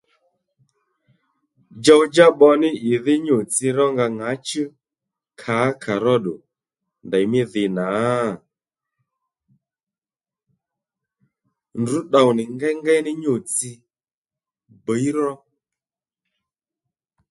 Djow-djá 1.77 2.27
pbo 2.33 2.49
ní 2.61 2.69
ìdhí 2.91 3.15
nyû-tsi 3.25 3.65
rónga 3.77 4.05
ŋǎchú 4.17 4.63
kǎkà 5.39 5.93
róddù 6.03 6.33
ndèymí 7.05 7.41
dhi 7.51 7.63
nà? 7.77 7.85
Ndrǔ 11.79 11.99
tdow 12.07 12.29
nì 12.37 12.43
ngéyngéy 12.55 12.99
ní 13.05 13.11
nyû-tsi 13.21 13.71
bǐy 14.85 15.05
ró 15.17 15.31